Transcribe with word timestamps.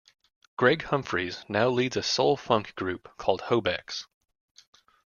Greg 0.57 0.81
Humphreys 0.85 1.45
now 1.47 1.69
leads 1.69 1.95
a 1.95 2.01
soul-funk 2.01 2.73
group 2.73 3.15
called 3.17 3.39
Hobex. 3.39 4.07